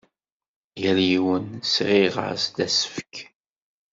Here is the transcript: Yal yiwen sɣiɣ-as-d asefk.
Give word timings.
Yal 0.81 0.99
yiwen 1.09 1.45
sɣiɣ-as-d 1.73 2.57
asefk. 2.65 3.15